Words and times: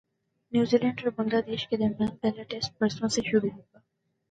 New 0.53 0.77
Zealand 0.77 0.99
اور 1.01 1.11
بنگلہ 1.17 1.41
دیش 1.41 1.67
کے 1.67 1.77
درمیان 1.77 2.15
پہلا 2.17 2.43
ٹیسٹ 2.49 2.77
پرسوں 2.79 3.07
سے 3.07 3.21
شروع 3.21 3.49
ہوگا 3.49 3.79